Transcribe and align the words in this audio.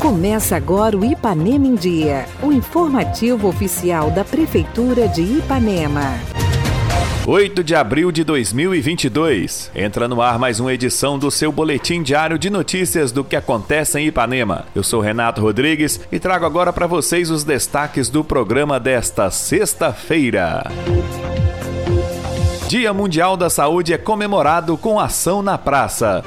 Começa 0.00 0.56
agora 0.56 0.96
o 0.96 1.04
Ipanema 1.04 1.66
em 1.66 1.74
Dia, 1.74 2.26
o 2.42 2.50
informativo 2.50 3.46
oficial 3.46 4.10
da 4.10 4.24
Prefeitura 4.24 5.06
de 5.06 5.22
Ipanema. 5.22 6.14
8 7.26 7.62
de 7.62 7.74
abril 7.74 8.10
de 8.10 8.24
2022. 8.24 9.70
Entra 9.74 10.08
no 10.08 10.22
ar 10.22 10.38
mais 10.38 10.60
uma 10.60 10.72
edição 10.72 11.18
do 11.18 11.30
seu 11.30 11.52
boletim 11.52 12.02
diário 12.02 12.38
de 12.38 12.48
notícias 12.48 13.12
do 13.12 13.22
que 13.22 13.36
acontece 13.36 14.00
em 14.00 14.06
Ipanema. 14.06 14.64
Eu 14.74 14.82
sou 14.82 15.02
Renato 15.02 15.42
Rodrigues 15.42 16.00
e 16.10 16.18
trago 16.18 16.46
agora 16.46 16.72
para 16.72 16.86
vocês 16.86 17.30
os 17.30 17.44
destaques 17.44 18.08
do 18.08 18.24
programa 18.24 18.80
desta 18.80 19.30
sexta-feira. 19.30 20.64
Dia 22.66 22.94
Mundial 22.94 23.36
da 23.36 23.50
Saúde 23.50 23.92
é 23.92 23.98
comemorado 23.98 24.74
com 24.78 24.98
ação 24.98 25.42
na 25.42 25.58
praça. 25.58 26.24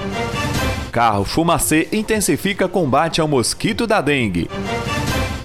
Carro 0.92 1.24
Fumacê 1.24 1.88
intensifica 1.92 2.68
combate 2.68 3.22
ao 3.22 3.28
mosquito 3.28 3.88
da 3.88 4.02
dengue. 4.02 4.50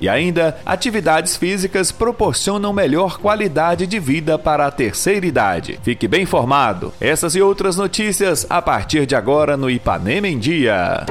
E 0.00 0.08
ainda, 0.08 0.58
atividades 0.66 1.36
físicas 1.36 1.90
proporcionam 1.90 2.72
melhor 2.72 3.18
qualidade 3.18 3.86
de 3.86 3.98
vida 3.98 4.38
para 4.38 4.66
a 4.66 4.70
terceira 4.70 5.24
idade. 5.24 5.78
Fique 5.82 6.06
bem 6.06 6.22
informado. 6.22 6.92
Essas 7.00 7.34
e 7.34 7.40
outras 7.40 7.76
notícias 7.76 8.44
a 8.50 8.60
partir 8.60 9.06
de 9.06 9.14
agora 9.14 9.56
no 9.56 9.70
Ipanema 9.70 10.28
em 10.28 10.38
Dia. 10.38 11.06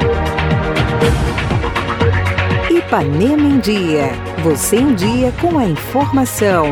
Ipanema 2.69 3.41
em 3.41 3.59
Dia. 3.59 4.11
Você 4.43 4.75
em 4.75 4.93
dia 4.93 5.33
com 5.41 5.57
a 5.57 5.65
informação. 5.65 6.65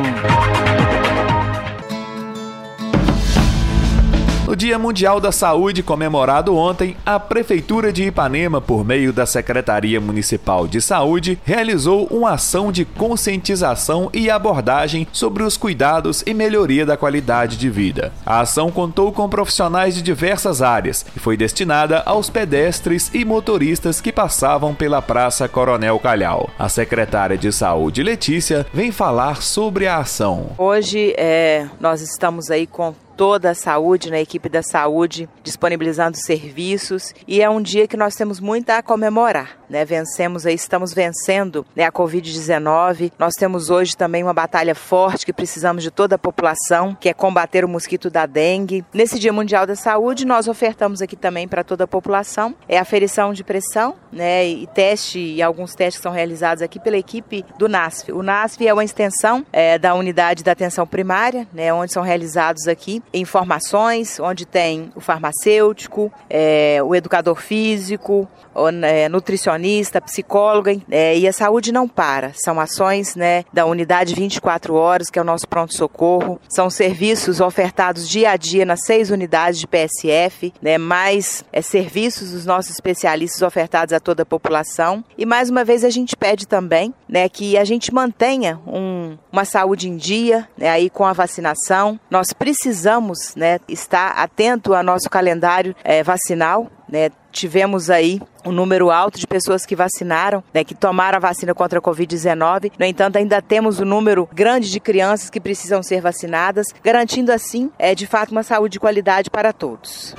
Dia 4.64 4.80
Mundial 4.80 5.20
da 5.20 5.30
Saúde, 5.30 5.84
comemorado 5.84 6.56
ontem, 6.56 6.96
a 7.06 7.20
Prefeitura 7.20 7.92
de 7.92 8.06
Ipanema, 8.06 8.62
por 8.62 8.86
meio 8.86 9.12
da 9.12 9.26
Secretaria 9.26 10.00
Municipal 10.00 10.70
de 10.70 10.82
Saúde, 10.82 11.38
realizou 11.44 12.08
uma 12.10 12.32
ação 12.32 12.72
de 12.72 12.86
conscientização 12.86 14.10
e 14.14 14.30
abordagem 14.30 15.06
sobre 15.12 15.44
os 15.44 15.58
cuidados 15.58 16.24
e 16.26 16.34
melhoria 16.34 16.86
da 16.86 16.96
qualidade 16.96 17.58
de 17.58 17.70
vida. 17.70 18.14
A 18.26 18.40
ação 18.40 18.72
contou 18.72 19.12
com 19.12 19.28
profissionais 19.28 19.96
de 19.96 20.02
diversas 20.02 20.62
áreas 20.62 21.06
e 21.14 21.20
foi 21.20 21.36
destinada 21.36 22.02
aos 22.06 22.30
pedestres 22.30 23.12
e 23.14 23.26
motoristas 23.26 24.00
que 24.00 24.14
passavam 24.14 24.74
pela 24.74 25.02
Praça 25.02 25.46
Coronel 25.46 26.00
Calhau. 26.00 26.50
A 26.58 26.70
secretária 26.70 27.38
de 27.38 27.52
Saúde, 27.52 28.02
Letícia, 28.02 28.66
vem 28.74 28.94
falar 28.94 29.42
sobre 29.42 29.88
a 29.88 29.98
ação. 29.98 30.52
Hoje 30.58 31.14
é, 31.18 31.68
nós 31.82 32.00
estamos 32.00 32.50
aí 32.50 32.66
com 32.66 32.96
toda 33.16 33.52
a 33.52 33.56
saúde, 33.56 34.12
na 34.12 34.20
equipe 34.20 34.50
da 34.50 34.62
saúde, 34.62 35.30
disponibilizando 35.44 36.18
serviços 36.18 37.14
e 37.28 37.42
é 37.42 37.50
um 37.50 37.62
dia 37.62 37.88
que 37.88 37.98
nós 37.98 38.16
temos 38.16 38.40
muito 38.40 38.70
a 38.70 38.82
comemorar, 38.82 39.58
né? 39.70 39.86
Vencemos 39.86 40.46
aí, 40.46 40.56
estamos 40.56 40.94
vencendo 40.94 41.66
né, 41.76 41.86
a 41.86 41.92
Covid-19. 41.92 43.12
Nós 43.18 43.34
temos 43.34 43.70
hoje 43.70 43.96
também 43.96 44.24
uma 44.24 44.34
batalha 44.34 44.76
forte 44.76 45.26
que 45.26 45.34
precisamos 45.34 45.84
de 45.84 45.92
toda 45.92 46.16
a 46.16 46.20
população, 46.20 46.96
que 47.00 47.10
é 47.10 47.14
combater 47.14 47.64
o 47.64 47.70
mosquito 47.70 48.10
da 48.10 48.26
dengue. 48.26 48.84
Nesse 48.94 49.20
Dia 49.20 49.34
Mundial 49.34 49.66
da 49.66 49.76
Saúde, 49.76 50.26
nós 50.26 50.48
ofertamos 50.48 51.02
aqui 51.02 51.16
também 51.16 51.48
para 51.48 51.64
toda 51.64 51.84
a 51.84 51.88
população 51.88 52.56
é 52.68 52.78
aferição 52.78 53.34
de 53.34 53.44
pressão, 53.44 53.96
né? 54.12 54.48
E 54.48 54.68
teste 54.68 55.20
e 55.20 55.42
alguns 55.42 55.76
testes 55.76 56.02
são 56.02 56.12
realizados 56.12 56.62
aqui 56.62 56.80
pela 56.80 56.98
equipe 56.98 57.46
do 57.58 57.68
NASF. 57.68 58.12
O 58.12 58.24
NASF 58.24 58.68
é 58.68 58.74
uma 58.74 58.84
extensão 58.84 59.46
é, 59.52 59.78
da 59.78 59.94
unidade 59.94 60.44
da 60.44 60.52
atenção 60.52 60.86
primária, 60.88 61.48
né? 61.54 61.74
Onde 61.74 61.92
são 61.92 62.04
realizados 62.04 62.68
aqui 62.68 63.02
informações, 63.14 64.20
onde 64.20 64.46
tem 64.46 64.92
o 64.96 65.00
farmacêutico, 65.00 66.12
é, 66.30 66.80
o 66.84 66.96
educador 66.96 67.36
físico, 67.36 68.28
o 68.56 68.70
é, 68.70 69.08
nutricionista, 69.08 70.02
psicóloga, 70.02 70.76
é, 70.90 71.18
e 71.18 71.28
a 71.28 71.34
saúde 71.34 71.72
não 71.72 71.88
para. 71.88 72.32
São 72.36 72.60
ações 72.60 73.16
né, 73.16 73.46
da 73.54 73.66
unidade 73.66 74.16
24 74.16 74.74
horas, 74.74 75.10
que 75.10 75.20
é 75.20 75.22
o 75.22 75.26
nosso 75.26 75.48
pronto-socorro. 75.48 76.40
São 76.50 76.70
serviços 76.70 77.40
ofertados 77.40 78.10
dia 78.10 78.32
a 78.32 78.38
dia 78.38 78.66
nas 78.66 78.86
seis 78.86 79.10
unidades 79.10 79.60
de 79.60 79.68
PSF, 79.68 80.54
né, 80.62 80.78
mais 80.78 81.44
é, 81.52 81.62
serviços 81.62 82.32
dos 82.32 82.46
nossos 82.46 82.72
especialistas 82.72 83.42
ofertados 83.42 83.94
a 83.94 84.00
toda 84.00 84.24
a 84.24 84.26
população. 84.26 85.04
E 85.18 85.26
mais 85.26 85.50
uma 85.50 85.64
vez 85.64 85.84
a 85.84 85.90
gente 85.90 86.16
pede 86.16 86.48
também 86.48 86.94
né, 87.08 87.30
que 87.30 87.58
a 87.58 87.64
gente 87.64 87.94
mantenha 87.94 88.60
um, 88.66 89.18
uma 89.32 89.46
saúde 89.46 89.90
em 89.90 89.98
dia, 89.98 90.48
né, 90.58 90.70
aí 90.70 90.90
com 90.90 91.06
a 91.06 91.14
vacinação. 91.14 92.00
Nós 92.10 92.34
precisamos 92.34 92.93
né, 93.36 93.60
estar 93.68 94.12
atento 94.12 94.74
ao 94.74 94.84
nosso 94.84 95.10
calendário 95.10 95.76
é, 95.84 96.04
vacinal. 96.04 96.68
Né, 96.90 97.10
tivemos 97.32 97.90
aí 97.90 98.22
um 98.46 98.52
número 98.52 98.92
alto 98.92 99.20
de 99.20 99.26
pessoas 99.26 99.66
que 99.66 99.76
vacinaram, 99.76 100.44
né, 100.54 100.64
que 100.64 100.76
tomaram 100.76 101.18
a 101.18 101.20
vacina 101.20 101.54
contra 101.54 101.80
a 101.80 101.82
Covid-19. 101.82 102.72
No 102.78 102.86
entanto, 102.86 103.18
ainda 103.18 103.42
temos 103.42 103.80
um 103.80 103.86
número 103.86 104.30
grande 104.32 104.70
de 104.70 104.80
crianças 104.80 105.30
que 105.30 105.40
precisam 105.40 105.82
ser 105.82 106.02
vacinadas, 106.02 106.68
garantindo 106.84 107.32
assim, 107.32 107.72
é, 107.80 107.96
de 107.96 108.06
fato, 108.06 108.32
uma 108.32 108.44
saúde 108.44 108.74
de 108.74 108.80
qualidade 108.80 109.30
para 109.30 109.52
todos. 109.52 110.16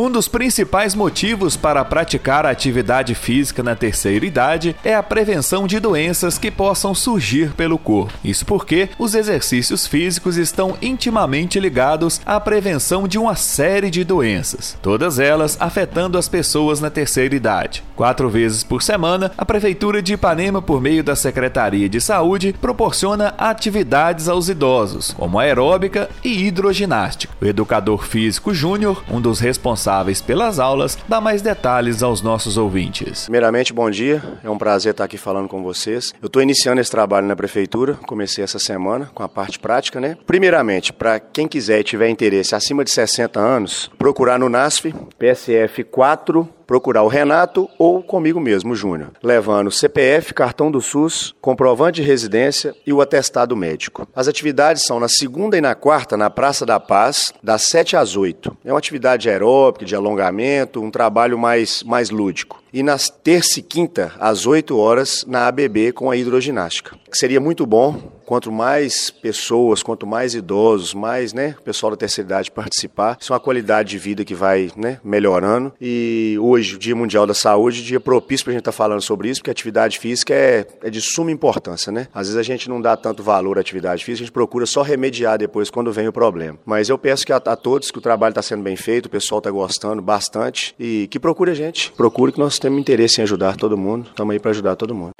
Um 0.00 0.08
dos 0.08 0.28
principais 0.28 0.94
motivos 0.94 1.56
para 1.56 1.84
praticar 1.84 2.46
atividade 2.46 3.16
física 3.16 3.64
na 3.64 3.74
terceira 3.74 4.24
idade 4.24 4.76
é 4.84 4.94
a 4.94 5.02
prevenção 5.02 5.66
de 5.66 5.80
doenças 5.80 6.38
que 6.38 6.52
possam 6.52 6.94
surgir 6.94 7.50
pelo 7.54 7.76
corpo. 7.76 8.14
Isso 8.22 8.46
porque 8.46 8.90
os 8.96 9.16
exercícios 9.16 9.88
físicos 9.88 10.36
estão 10.36 10.76
intimamente 10.80 11.58
ligados 11.58 12.20
à 12.24 12.38
prevenção 12.38 13.08
de 13.08 13.18
uma 13.18 13.34
série 13.34 13.90
de 13.90 14.04
doenças, 14.04 14.78
todas 14.80 15.18
elas 15.18 15.56
afetando 15.58 16.16
as 16.16 16.28
pessoas 16.28 16.80
na 16.80 16.90
terceira 16.90 17.34
idade. 17.34 17.82
Quatro 17.96 18.30
vezes 18.30 18.62
por 18.62 18.84
semana, 18.84 19.32
a 19.36 19.44
Prefeitura 19.44 20.00
de 20.00 20.12
Ipanema, 20.12 20.62
por 20.62 20.80
meio 20.80 21.02
da 21.02 21.16
Secretaria 21.16 21.88
de 21.88 22.00
Saúde, 22.00 22.54
proporciona 22.60 23.34
atividades 23.36 24.28
aos 24.28 24.48
idosos, 24.48 25.12
como 25.18 25.40
aeróbica 25.40 26.08
e 26.22 26.46
hidroginástica. 26.46 27.34
O 27.40 27.44
educador 27.44 28.06
físico 28.06 28.54
Júnior, 28.54 29.02
um 29.10 29.20
dos 29.20 29.40
responsáveis 29.40 29.87
responsáveis 29.88 30.20
pelas 30.20 30.58
aulas, 30.58 30.98
dá 31.08 31.20
mais 31.20 31.40
detalhes 31.40 32.02
aos 32.02 32.20
nossos 32.20 32.58
ouvintes. 32.58 33.24
Primeiramente, 33.24 33.72
bom 33.72 33.90
dia. 33.90 34.22
É 34.44 34.50
um 34.50 34.58
prazer 34.58 34.90
estar 34.90 35.04
aqui 35.04 35.16
falando 35.16 35.48
com 35.48 35.62
vocês. 35.62 36.12
Eu 36.20 36.26
estou 36.26 36.42
iniciando 36.42 36.80
esse 36.80 36.90
trabalho 36.90 37.26
na 37.26 37.34
prefeitura, 37.34 37.94
comecei 38.06 38.44
essa 38.44 38.58
semana 38.58 39.10
com 39.14 39.22
a 39.22 39.28
parte 39.28 39.58
prática, 39.58 39.98
né? 39.98 40.16
Primeiramente, 40.26 40.92
para 40.92 41.18
quem 41.18 41.48
quiser 41.48 41.80
e 41.80 41.84
tiver 41.84 42.10
interesse 42.10 42.54
acima 42.54 42.84
de 42.84 42.90
60 42.90 43.40
anos, 43.40 43.90
procurar 43.98 44.38
no 44.38 44.50
NASF, 44.50 44.94
PSF 45.18 45.84
4 45.84 46.57
procurar 46.68 47.02
o 47.02 47.08
Renato 47.08 47.66
ou 47.78 48.02
comigo 48.02 48.38
mesmo, 48.38 48.74
Júnior, 48.74 49.12
levando 49.22 49.70
CPF, 49.70 50.34
cartão 50.34 50.70
do 50.70 50.82
SUS, 50.82 51.34
comprovante 51.40 52.02
de 52.02 52.06
residência 52.06 52.74
e 52.86 52.92
o 52.92 53.00
atestado 53.00 53.56
médico. 53.56 54.06
As 54.14 54.28
atividades 54.28 54.84
são 54.84 55.00
na 55.00 55.08
segunda 55.08 55.56
e 55.56 55.62
na 55.62 55.74
quarta 55.74 56.14
na 56.14 56.28
Praça 56.28 56.66
da 56.66 56.78
Paz, 56.78 57.32
das 57.42 57.62
7 57.62 57.96
às 57.96 58.14
8. 58.14 58.54
É 58.66 58.70
uma 58.70 58.78
atividade 58.78 59.30
aeróbica, 59.30 59.86
de 59.86 59.94
alongamento, 59.94 60.82
um 60.82 60.90
trabalho 60.90 61.38
mais, 61.38 61.82
mais 61.82 62.10
lúdico. 62.10 62.62
E 62.70 62.82
nas 62.82 63.08
terça 63.08 63.60
e 63.60 63.62
quinta, 63.62 64.12
às 64.20 64.44
8 64.44 64.76
horas, 64.76 65.24
na 65.26 65.48
ABB 65.48 65.92
com 65.92 66.10
a 66.10 66.16
hidroginástica. 66.18 66.94
Seria 67.10 67.40
muito 67.40 67.64
bom 67.64 68.17
quanto 68.28 68.52
mais 68.52 69.08
pessoas, 69.08 69.82
quanto 69.82 70.06
mais 70.06 70.34
idosos, 70.34 70.92
mais 70.92 71.32
né, 71.32 71.56
pessoal 71.64 71.92
da 71.92 71.96
terceira 71.96 72.26
idade 72.26 72.50
participar, 72.50 73.16
isso 73.18 73.32
é 73.32 73.34
uma 73.34 73.40
qualidade 73.40 73.88
de 73.88 73.98
vida 73.98 74.22
que 74.22 74.34
vai 74.34 74.70
né, 74.76 75.00
melhorando. 75.02 75.72
E 75.80 76.36
hoje, 76.38 76.76
Dia 76.76 76.94
Mundial 76.94 77.26
da 77.26 77.32
Saúde, 77.32 77.82
dia 77.82 77.98
propício 77.98 78.44
para 78.44 78.50
a 78.50 78.52
gente 78.52 78.60
estar 78.60 78.70
tá 78.70 78.76
falando 78.76 79.00
sobre 79.00 79.30
isso, 79.30 79.40
porque 79.40 79.50
atividade 79.50 79.98
física 79.98 80.34
é, 80.34 80.66
é 80.82 80.90
de 80.90 81.00
suma 81.00 81.30
importância, 81.30 81.90
né? 81.90 82.06
Às 82.12 82.26
vezes 82.26 82.36
a 82.36 82.42
gente 82.42 82.68
não 82.68 82.82
dá 82.82 82.98
tanto 82.98 83.22
valor 83.22 83.56
à 83.56 83.62
atividade 83.62 84.04
física, 84.04 84.24
a 84.24 84.26
gente 84.26 84.32
procura 84.32 84.66
só 84.66 84.82
remediar 84.82 85.38
depois 85.38 85.70
quando 85.70 85.90
vem 85.90 86.06
o 86.06 86.12
problema. 86.12 86.58
Mas 86.66 86.90
eu 86.90 86.98
peço 86.98 87.24
que 87.24 87.32
a, 87.32 87.36
a 87.36 87.56
todos 87.56 87.90
que 87.90 87.96
o 87.96 88.02
trabalho 88.02 88.32
está 88.32 88.42
sendo 88.42 88.62
bem 88.62 88.76
feito, 88.76 89.06
o 89.06 89.10
pessoal 89.10 89.38
está 89.38 89.50
gostando 89.50 90.02
bastante 90.02 90.74
e 90.78 91.08
que 91.10 91.18
procure 91.18 91.50
a 91.50 91.54
gente, 91.54 91.92
procure 91.92 92.30
que 92.30 92.38
nós 92.38 92.58
temos 92.58 92.78
interesse 92.78 93.22
em 93.22 93.24
ajudar 93.24 93.56
todo 93.56 93.74
mundo, 93.74 94.06
estamos 94.10 94.34
aí 94.34 94.38
para 94.38 94.50
ajudar 94.50 94.76
todo 94.76 94.94
mundo. 94.94 95.12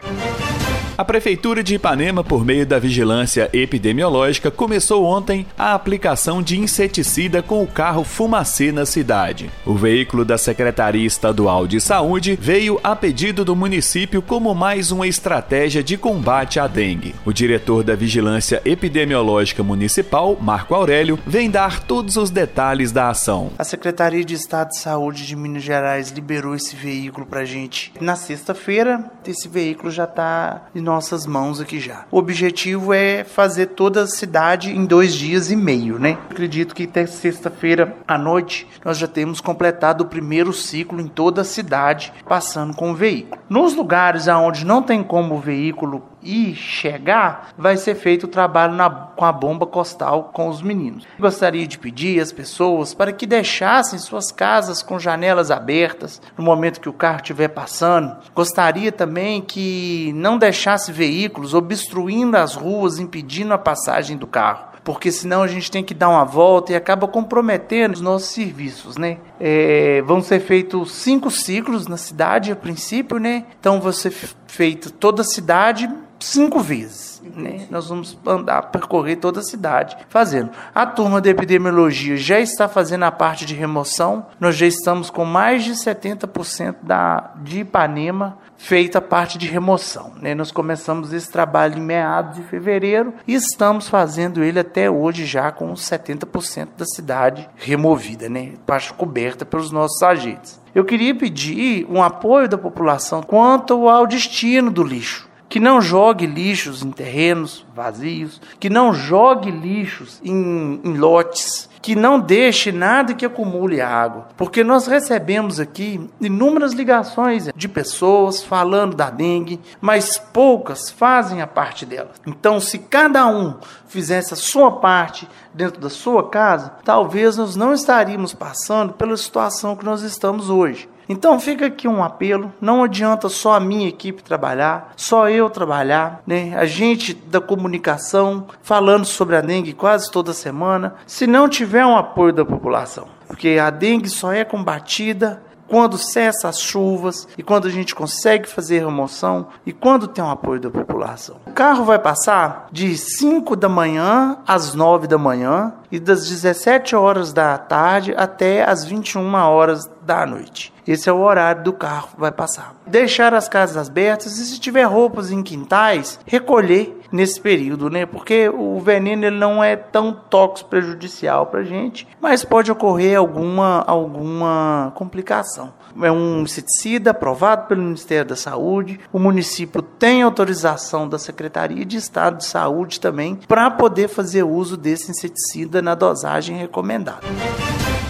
A 0.98 1.04
Prefeitura 1.04 1.62
de 1.62 1.76
Ipanema, 1.76 2.24
por 2.24 2.44
meio 2.44 2.66
da 2.66 2.76
vigilância 2.76 3.48
epidemiológica, 3.52 4.50
começou 4.50 5.04
ontem 5.04 5.46
a 5.56 5.72
aplicação 5.72 6.42
de 6.42 6.58
inseticida 6.58 7.40
com 7.40 7.62
o 7.62 7.68
carro 7.68 8.02
Fumacê 8.02 8.72
na 8.72 8.84
cidade. 8.84 9.48
O 9.64 9.74
veículo 9.74 10.24
da 10.24 10.36
Secretaria 10.36 11.06
Estadual 11.06 11.68
de 11.68 11.80
Saúde 11.80 12.36
veio 12.42 12.80
a 12.82 12.96
pedido 12.96 13.44
do 13.44 13.54
município 13.54 14.20
como 14.20 14.52
mais 14.56 14.90
uma 14.90 15.06
estratégia 15.06 15.84
de 15.84 15.96
combate 15.96 16.58
à 16.58 16.66
dengue. 16.66 17.14
O 17.24 17.32
diretor 17.32 17.84
da 17.84 17.94
Vigilância 17.94 18.60
Epidemiológica 18.64 19.62
Municipal, 19.62 20.36
Marco 20.40 20.74
Aurélio, 20.74 21.16
vem 21.24 21.48
dar 21.48 21.80
todos 21.84 22.16
os 22.16 22.28
detalhes 22.28 22.90
da 22.90 23.08
ação. 23.08 23.52
A 23.56 23.62
Secretaria 23.62 24.24
de 24.24 24.34
Estado 24.34 24.70
de 24.70 24.80
Saúde 24.80 25.24
de 25.24 25.36
Minas 25.36 25.62
Gerais 25.62 26.10
liberou 26.10 26.56
esse 26.56 26.74
veículo 26.74 27.24
para 27.24 27.44
gente 27.44 27.92
na 28.00 28.16
sexta-feira. 28.16 29.12
Esse 29.24 29.46
veículo 29.46 29.92
já 29.92 30.02
está 30.02 30.66
nossas 30.88 31.26
mãos 31.26 31.60
aqui 31.60 31.78
já. 31.78 32.06
O 32.10 32.18
objetivo 32.18 32.92
é 32.92 33.22
fazer 33.22 33.66
toda 33.66 34.02
a 34.02 34.06
cidade 34.06 34.70
em 34.70 34.84
dois 34.84 35.14
dias 35.14 35.50
e 35.50 35.56
meio, 35.56 35.98
né? 35.98 36.18
Acredito 36.30 36.74
que 36.74 36.84
até 36.84 37.06
sexta-feira 37.06 37.94
à 38.06 38.16
noite 38.16 38.66
nós 38.84 38.96
já 38.96 39.06
temos 39.06 39.40
completado 39.40 40.04
o 40.04 40.08
primeiro 40.08 40.52
ciclo 40.52 41.00
em 41.00 41.06
toda 41.06 41.42
a 41.42 41.44
cidade, 41.44 42.12
passando 42.26 42.74
com 42.74 42.90
o 42.90 42.94
veículo. 42.94 43.37
Nos 43.48 43.74
lugares 43.74 44.28
aonde 44.28 44.64
não 44.64 44.82
tem 44.82 45.02
como 45.02 45.36
o 45.36 45.40
veículo 45.40 46.02
e 46.22 46.54
chegar, 46.54 47.50
vai 47.56 47.76
ser 47.76 47.94
feito 47.94 48.24
o 48.24 48.28
trabalho 48.28 48.74
na, 48.74 48.90
com 48.90 49.24
a 49.24 49.32
bomba 49.32 49.64
costal 49.64 50.30
com 50.34 50.48
os 50.48 50.60
meninos. 50.60 51.06
Gostaria 51.18 51.66
de 51.66 51.78
pedir 51.78 52.20
às 52.20 52.30
pessoas 52.30 52.92
para 52.92 53.12
que 53.12 53.26
deixassem 53.26 53.98
suas 53.98 54.30
casas 54.30 54.82
com 54.82 54.98
janelas 54.98 55.50
abertas 55.50 56.20
no 56.36 56.44
momento 56.44 56.80
que 56.80 56.88
o 56.88 56.92
carro 56.92 57.16
estiver 57.16 57.48
passando. 57.48 58.16
Gostaria 58.34 58.92
também 58.92 59.40
que 59.40 60.12
não 60.14 60.36
deixasse 60.36 60.92
veículos 60.92 61.54
obstruindo 61.54 62.36
as 62.36 62.54
ruas, 62.54 62.98
impedindo 62.98 63.54
a 63.54 63.58
passagem 63.58 64.16
do 64.16 64.26
carro 64.26 64.67
porque 64.88 65.12
senão 65.12 65.42
a 65.42 65.46
gente 65.46 65.70
tem 65.70 65.84
que 65.84 65.92
dar 65.92 66.08
uma 66.08 66.24
volta 66.24 66.72
e 66.72 66.74
acaba 66.74 67.06
comprometendo 67.06 67.92
os 67.92 68.00
nossos 68.00 68.30
serviços, 68.30 68.96
né? 68.96 69.18
É, 69.38 70.00
vão 70.00 70.22
ser 70.22 70.40
feitos 70.40 70.92
cinco 70.92 71.30
ciclos 71.30 71.86
na 71.86 71.98
cidade 71.98 72.50
a 72.50 72.56
princípio, 72.56 73.18
né? 73.18 73.44
Então 73.60 73.82
ser 73.92 74.14
feita 74.46 74.88
toda 74.88 75.20
a 75.20 75.24
cidade 75.26 75.90
cinco 76.18 76.60
vezes. 76.60 77.22
Né? 77.34 77.66
Nós 77.70 77.88
vamos 77.88 78.18
andar, 78.26 78.62
percorrer 78.70 79.16
toda 79.16 79.40
a 79.40 79.42
cidade 79.42 79.96
fazendo. 80.08 80.50
A 80.74 80.86
turma 80.86 81.20
de 81.20 81.28
epidemiologia 81.28 82.16
já 82.16 82.40
está 82.40 82.68
fazendo 82.68 83.04
a 83.04 83.10
parte 83.10 83.44
de 83.44 83.54
remoção. 83.54 84.26
Nós 84.40 84.56
já 84.56 84.66
estamos 84.66 85.10
com 85.10 85.24
mais 85.24 85.64
de 85.64 85.72
70% 85.72 86.76
da, 86.82 87.32
de 87.42 87.60
Ipanema 87.60 88.38
feita 88.56 88.98
a 88.98 89.02
parte 89.02 89.38
de 89.38 89.46
remoção. 89.46 90.12
Né? 90.20 90.34
Nós 90.34 90.50
começamos 90.50 91.12
esse 91.12 91.30
trabalho 91.30 91.78
em 91.78 91.82
meados 91.82 92.36
de 92.36 92.42
fevereiro 92.42 93.14
e 93.26 93.34
estamos 93.34 93.88
fazendo 93.88 94.42
ele 94.42 94.58
até 94.58 94.90
hoje 94.90 95.24
já 95.24 95.52
com 95.52 95.72
70% 95.72 96.68
da 96.76 96.84
cidade 96.84 97.48
removida, 97.56 98.28
né? 98.28 98.54
parte 98.66 98.92
coberta 98.92 99.46
pelos 99.46 99.70
nossos 99.70 100.02
agentes. 100.02 100.60
Eu 100.74 100.84
queria 100.84 101.14
pedir 101.14 101.86
um 101.88 102.02
apoio 102.02 102.48
da 102.48 102.58
população 102.58 103.22
quanto 103.22 103.88
ao 103.88 104.06
destino 104.06 104.70
do 104.70 104.82
lixo 104.82 105.27
que 105.48 105.58
não 105.58 105.80
jogue 105.80 106.26
lixos 106.26 106.82
em 106.82 106.90
terrenos 106.90 107.64
vazios, 107.74 108.40
que 108.60 108.68
não 108.68 108.92
jogue 108.92 109.50
lixos 109.50 110.20
em, 110.22 110.80
em, 110.84 110.98
lotes, 110.98 111.68
que 111.80 111.96
não 111.96 112.20
deixe 112.20 112.70
nada 112.70 113.14
que 113.14 113.24
acumule 113.24 113.80
água, 113.80 114.28
porque 114.36 114.62
nós 114.62 114.86
recebemos 114.86 115.58
aqui 115.58 116.08
inúmeras 116.20 116.72
ligações 116.72 117.48
de 117.54 117.68
pessoas 117.68 118.42
falando 118.42 118.94
da 118.94 119.10
dengue, 119.10 119.60
mas 119.80 120.18
poucas 120.18 120.90
fazem 120.90 121.40
a 121.40 121.46
parte 121.46 121.86
dela. 121.86 122.10
Então, 122.26 122.60
se 122.60 122.78
cada 122.78 123.26
um 123.26 123.54
fizesse 123.86 124.34
a 124.34 124.36
sua 124.36 124.72
parte 124.72 125.26
dentro 125.54 125.80
da 125.80 125.88
sua 125.88 126.28
casa, 126.28 126.74
talvez 126.84 127.36
nós 127.36 127.56
não 127.56 127.72
estaríamos 127.72 128.34
passando 128.34 128.92
pela 128.92 129.16
situação 129.16 129.76
que 129.76 129.84
nós 129.84 130.02
estamos 130.02 130.50
hoje. 130.50 130.88
Então 131.08 131.40
fica 131.40 131.66
aqui 131.66 131.88
um 131.88 132.04
apelo, 132.04 132.52
não 132.60 132.84
adianta 132.84 133.28
só 133.28 133.54
a 133.54 133.60
minha 133.60 133.88
equipe 133.88 134.22
trabalhar, 134.22 134.92
só 134.96 135.30
eu 135.30 135.48
trabalhar, 135.48 136.22
né? 136.26 136.54
A 136.56 136.66
gente 136.66 137.14
da 137.14 137.40
comunicação 137.40 138.46
falando 138.62 139.04
sobre 139.04 139.36
a 139.36 139.40
dengue 139.40 139.72
quase 139.72 140.10
toda 140.10 140.34
semana, 140.34 140.96
se 141.06 141.26
não 141.26 141.48
tiver 141.48 141.86
um 141.86 141.96
apoio 141.96 142.32
da 142.32 142.44
população. 142.44 143.08
Porque 143.26 143.58
a 143.60 143.70
dengue 143.70 144.08
só 144.08 144.32
é 144.32 144.44
combatida 144.44 145.42
quando 145.68 145.98
cessa 145.98 146.48
as 146.48 146.58
chuvas 146.58 147.28
e 147.36 147.42
quando 147.42 147.68
a 147.68 147.70
gente 147.70 147.94
consegue 147.94 148.48
fazer 148.48 148.80
remoção 148.80 149.48
e 149.66 149.72
quando 149.72 150.08
tem 150.08 150.24
o 150.24 150.30
apoio 150.30 150.58
da 150.58 150.70
população. 150.70 151.36
O 151.46 151.52
carro 151.52 151.84
vai 151.84 151.98
passar 151.98 152.68
de 152.72 152.96
5 152.96 153.54
da 153.54 153.68
manhã 153.68 154.38
às 154.46 154.74
9 154.74 155.06
da 155.06 155.18
manhã 155.18 155.74
e 155.90 155.98
das 155.98 156.28
17 156.28 156.94
horas 156.94 157.32
da 157.32 157.56
tarde 157.58 158.14
até 158.16 158.64
as 158.64 158.84
21 158.84 159.34
horas 159.34 159.88
da 160.02 160.24
noite. 160.24 160.72
Esse 160.86 161.10
é 161.10 161.12
o 161.12 161.20
horário 161.20 161.62
do 161.62 161.72
carro 161.74 162.08
vai 162.16 162.32
passar. 162.32 162.74
Deixar 162.86 163.34
as 163.34 163.46
casas 163.46 163.88
abertas 163.88 164.38
e 164.38 164.46
se 164.46 164.58
tiver 164.58 164.84
roupas 164.84 165.30
em 165.30 165.42
quintais, 165.42 166.18
recolher 166.24 166.98
nesse 167.12 167.38
período, 167.38 167.90
né? 167.90 168.06
Porque 168.06 168.48
o 168.48 168.80
veneno 168.80 169.26
ele 169.26 169.36
não 169.36 169.62
é 169.62 169.76
tão 169.76 170.12
tóxico 170.12 170.70
prejudicial 170.70 171.46
para 171.46 171.62
gente, 171.62 172.08
mas 172.20 172.42
pode 172.42 172.72
ocorrer 172.72 173.18
alguma 173.18 173.84
alguma 173.86 174.92
complicação. 174.94 175.74
É 176.00 176.12
um 176.12 176.42
inseticida 176.42 177.10
aprovado 177.10 177.66
pelo 177.66 177.82
Ministério 177.82 178.28
da 178.28 178.36
Saúde. 178.36 179.00
O 179.12 179.18
município 179.18 179.82
tem 179.82 180.22
autorização 180.22 181.08
da 181.08 181.18
Secretaria 181.18 181.84
de 181.84 181.96
Estado 181.96 182.38
de 182.38 182.44
Saúde 182.44 183.00
também 183.00 183.36
para 183.48 183.70
poder 183.70 184.08
fazer 184.08 184.42
uso 184.42 184.76
desse 184.76 185.10
inseticida 185.10 185.77
na 185.82 185.94
dosagem 185.94 186.56
recomendada. 186.56 187.26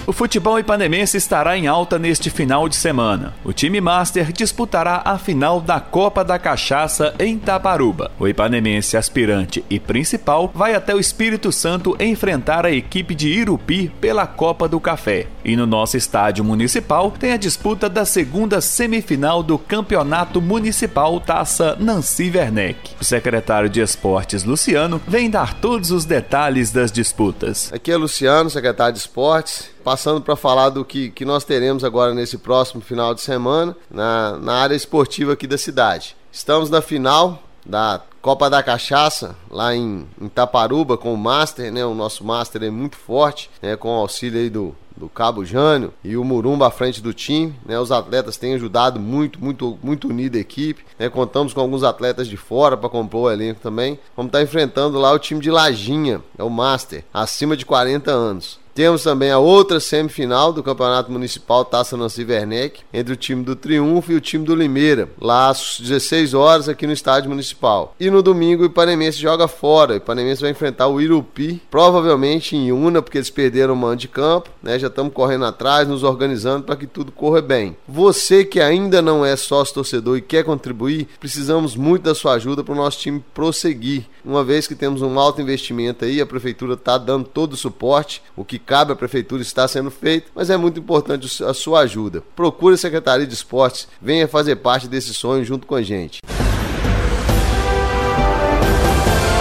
O 0.09 0.13
futebol 0.13 0.59
ipanemense 0.59 1.19
estará 1.19 1.55
em 1.59 1.67
alta 1.67 1.99
neste 1.99 2.31
final 2.31 2.67
de 2.67 2.77
semana. 2.77 3.35
O 3.45 3.53
time 3.53 3.79
Master 3.79 4.33
disputará 4.33 5.03
a 5.05 5.19
final 5.19 5.61
da 5.61 5.81
Copa 5.81 6.25
da 6.25 6.39
Cachaça 6.39 7.15
em 7.19 7.39
Taparuba. 7.39 8.11
O 8.19 8.27
ipanemense 8.27 8.97
aspirante 8.97 9.63
e 9.69 9.79
principal 9.79 10.51
vai 10.55 10.75
até 10.75 10.95
o 10.95 10.99
Espírito 10.99 11.53
Santo 11.53 11.95
enfrentar 12.01 12.65
a 12.65 12.73
equipe 12.73 13.15
de 13.15 13.29
Irupi 13.29 13.93
pela 14.01 14.27
Copa 14.27 14.67
do 14.67 14.81
Café. 14.81 15.27
E 15.49 15.57
no 15.57 15.65
nosso 15.65 15.97
estádio 15.97 16.45
municipal 16.45 17.11
tem 17.11 17.33
a 17.33 17.39
disputa 17.39 17.89
da 17.89 18.05
segunda 18.05 18.61
semifinal 18.61 19.43
do 19.43 19.57
Campeonato 19.57 20.43
Municipal 20.43 21.19
Taça 21.21 21.75
Nancy 21.81 22.31
Werneck. 22.31 22.95
O 23.01 23.05
secretário 23.05 23.71
de 23.71 23.81
Esportes, 23.81 24.45
Luciano, 24.45 25.01
vem 25.09 25.31
dar 25.31 25.55
todos 25.55 25.91
os 25.91 26.05
detalhes 26.05 26.71
das 26.71 26.93
disputas. 26.93 27.73
Aqui 27.73 27.91
é 27.91 27.97
Luciano, 27.97 28.51
secretário 28.51 28.93
de 28.93 28.99
Esportes 28.99 29.71
passando 29.83 30.21
para 30.21 30.37
falar 30.37 30.69
do 30.69 30.85
que, 30.85 31.09
que 31.09 31.25
nós 31.25 31.45
teremos 31.45 31.83
agora 31.83 32.13
nesse 32.13 32.37
próximo 32.37 32.83
final 32.83 33.15
de 33.15 33.23
semana 33.23 33.75
na, 33.91 34.37
na 34.37 34.53
área 34.53 34.75
esportiva 34.75 35.33
aqui 35.33 35.47
da 35.47 35.57
cidade. 35.57 36.15
Estamos 36.31 36.69
na 36.69 36.83
final 36.83 37.43
da 37.65 38.03
Copa 38.21 38.51
da 38.51 38.63
Cachaça, 38.63 39.35
lá 39.51 39.75
em, 39.75 40.07
em 40.21 40.29
Taparuba, 40.29 40.99
com 40.99 41.15
o 41.15 41.17
Master, 41.17 41.73
né? 41.73 41.87
O 41.87 41.95
nosso 41.95 42.23
Master 42.23 42.63
é 42.63 42.71
muito 42.71 42.97
forte, 42.97 43.49
né? 43.63 43.77
Com 43.77 43.89
o 43.89 44.01
auxílio 44.01 44.41
aí 44.41 44.51
do, 44.51 44.75
do 44.99 45.09
Cabo 45.09 45.45
Jânio 45.45 45.93
e 46.05 46.17
o 46.17 46.25
Murumba 46.25 46.67
à 46.67 46.71
frente 46.71 47.01
do 47.01 47.15
time, 47.15 47.55
né? 47.65 47.79
Os 47.79 47.93
atletas 47.93 48.37
têm 48.37 48.55
ajudado 48.55 48.99
muito, 48.99 49.43
muito, 49.43 49.79
muito 49.83 50.09
unida 50.09 50.37
a 50.37 50.41
equipe, 50.41 50.85
né? 50.99 51.09
Contamos 51.09 51.55
com 51.55 51.61
alguns 51.61 51.83
atletas 51.83 52.29
de 52.29 52.37
fora 52.37 52.77
para 52.77 52.89
compor 52.89 53.23
o 53.23 53.31
elenco 53.31 53.61
também. 53.61 53.99
Vamos 54.17 54.29
estar 54.31 54.39
tá 54.39 54.45
enfrentando 54.45 54.99
lá 54.99 55.13
o 55.13 55.19
time 55.19 55.41
de 55.41 55.51
Lajinha, 55.51 56.23
é 56.37 56.43
o 56.43 56.51
Master, 56.51 57.05
acima 57.13 57.57
de 57.57 57.65
40 57.65 58.11
anos. 58.11 58.59
Temos 58.79 59.03
também 59.03 59.33
a 59.33 59.41
outra 59.41 59.81
semifinal 59.81 60.53
do 60.53 60.63
Campeonato 60.63 61.11
Municipal 61.11 61.65
Taça 61.65 61.97
Nancy 61.97 62.23
Werneck, 62.23 62.83
entre 62.95 63.13
o 63.13 63.17
time 63.17 63.43
do 63.43 63.57
Triunfo 63.57 64.13
e 64.13 64.15
o 64.15 64.21
time 64.21 64.45
do 64.45 64.55
Limeira, 64.55 65.09
lá 65.21 65.49
às 65.49 65.81
16 65.81 66.33
horas 66.33 66.69
aqui 66.69 66.87
no 66.87 66.93
Estádio 66.93 67.29
Municipal. 67.29 67.93
E 67.99 68.09
no 68.09 68.23
domingo 68.23 68.63
o 68.63 68.67
Ipanemense 68.67 69.19
joga 69.19 69.49
fora. 69.49 69.95
O 69.95 69.97
Ipanemense 69.97 70.43
vai 70.43 70.53
enfrentar 70.53 70.87
o 70.87 71.01
Irupi, 71.01 71.61
provavelmente 71.69 72.55
em 72.55 72.71
Una, 72.71 73.03
porque 73.03 73.19
eles 73.19 73.31
perderam 73.31 73.75
o 73.75 73.77
mando 73.77 73.97
de 73.97 74.07
campo, 74.07 74.49
né? 74.63 74.79
Já 74.89 74.91
estamos 74.91 75.13
correndo 75.13 75.45
atrás, 75.45 75.87
nos 75.87 76.03
organizando 76.03 76.65
para 76.65 76.75
que 76.75 76.87
tudo 76.87 77.13
corra 77.13 77.43
bem. 77.43 77.77
Você 77.87 78.43
que 78.43 78.59
ainda 78.59 79.03
não 79.03 79.25
é 79.25 79.37
sócio 79.37 79.75
torcedor 79.75 80.17
e 80.17 80.23
quer 80.23 80.45
contribuir, 80.45 81.07
precisamos 81.21 81.77
muito 81.77 82.05
da 82.05 82.15
sua 82.15 82.33
ajuda 82.33 82.65
para 82.65 82.73
o 82.73 82.77
nosso 82.77 82.99
time 82.99 83.23
prosseguir. 83.35 84.07
Uma 84.25 84.43
vez 84.43 84.67
que 84.67 84.75
temos 84.75 85.03
um 85.03 85.19
alto 85.19 85.43
investimento 85.43 86.07
aí, 86.07 86.23
a 86.23 86.27
prefeitura 86.27 86.73
está 86.73 86.97
dando 86.97 87.29
todo 87.29 87.53
o 87.53 87.57
suporte, 87.57 88.23
o 88.35 88.47
que 88.47 88.59
cabe 88.59 88.93
à 88.93 88.97
prefeitura 88.97 89.43
está 89.43 89.69
sendo 89.69 89.91
feito, 89.91 90.31
mas 90.35 90.49
é 90.49 90.57
muito 90.57 90.81
importante 90.81 91.45
a 91.45 91.53
sua 91.53 91.81
ajuda. 91.81 92.23
Procure 92.35 92.75
a 92.75 92.79
Secretaria 92.79 93.27
de 93.27 93.35
Esportes, 93.35 93.89
venha 94.01 94.27
fazer 94.27 94.57
parte 94.57 94.89
desse 94.89 95.13
sonho 95.13 95.45
junto 95.45 95.67
com 95.67 95.75
a 95.75 95.83
gente. 95.83 96.21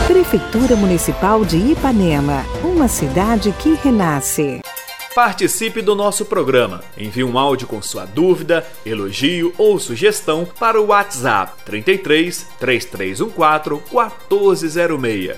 Prefeitura 0.08 0.76
Municipal 0.76 1.46
de 1.46 1.56
Ipanema, 1.56 2.44
uma 2.66 2.90
cidade 2.90 3.54
que 3.60 3.76
renasce. 3.76 4.60
Participe 5.18 5.82
do 5.82 5.96
nosso 5.96 6.26
programa. 6.26 6.84
Envie 6.96 7.24
um 7.24 7.40
áudio 7.40 7.68
com 7.68 7.82
sua 7.82 8.06
dúvida, 8.06 8.64
elogio 8.86 9.52
ou 9.58 9.80
sugestão 9.80 10.48
para 10.60 10.80
o 10.80 10.90
WhatsApp 10.90 11.54
33 11.66 12.46
3314 12.60 13.82
1406. 13.92 15.38